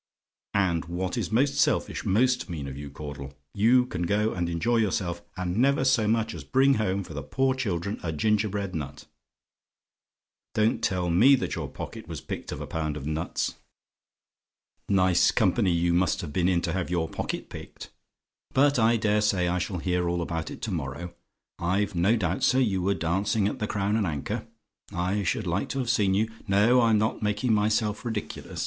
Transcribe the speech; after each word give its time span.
"And 0.55 0.85
what 0.85 1.15
is 1.15 1.31
most 1.31 1.59
selfish 1.59 2.03
most 2.05 2.49
mean 2.49 2.65
of 2.67 2.75
you, 2.75 2.89
Caudle 2.89 3.35
you 3.53 3.85
can 3.85 4.01
go 4.01 4.33
and 4.33 4.49
enjoy 4.49 4.77
yourself, 4.77 5.21
and 5.37 5.57
never 5.57 5.85
so 5.85 6.07
much 6.07 6.33
as 6.33 6.43
bring 6.43 6.73
home 6.81 7.03
for 7.03 7.13
the 7.13 7.21
poor 7.21 7.53
children 7.53 7.99
a 8.01 8.11
gingerbread 8.11 8.73
nut. 8.73 9.05
Don't 10.55 10.81
tell 10.83 11.11
me 11.11 11.35
that 11.35 11.53
your 11.53 11.69
pocket 11.69 12.07
was 12.07 12.19
picked 12.19 12.51
of 12.51 12.59
a 12.59 12.65
pound 12.65 12.97
of 12.97 13.05
nuts! 13.05 13.53
Nice 14.89 15.29
company 15.29 15.71
you 15.71 15.93
must 15.93 16.21
have 16.21 16.33
been 16.33 16.49
in 16.49 16.61
to 16.61 16.73
have 16.73 16.89
your 16.89 17.07
pocket 17.07 17.47
picked. 17.47 17.91
"But 18.55 18.79
I 18.79 18.97
daresay 18.97 19.47
I 19.47 19.59
shall 19.59 19.77
hear 19.77 20.09
all 20.09 20.23
about 20.23 20.49
it 20.49 20.63
to 20.63 20.71
morrow. 20.71 21.13
I've 21.59 21.93
no 21.93 22.15
doubt, 22.15 22.41
sir, 22.41 22.57
you 22.57 22.81
were 22.81 22.95
dancing 22.95 23.47
at 23.47 23.59
the 23.59 23.67
Crown 23.67 23.95
and 23.95 24.07
Anchor. 24.07 24.47
I 24.91 25.21
should 25.21 25.45
like 25.45 25.69
to 25.69 25.77
have 25.77 25.91
seen 25.91 26.15
you. 26.15 26.27
No: 26.47 26.81
I'm 26.81 26.97
not 26.97 27.21
making 27.21 27.53
myself 27.53 28.03
ridiculous. 28.03 28.59